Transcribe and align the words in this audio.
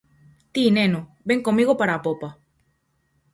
Ti, 0.53 0.63
neno, 0.77 1.01
ven 1.27 1.39
comigo 1.47 1.73
para 1.79 1.93
a 1.95 2.03
popa. 2.05 2.29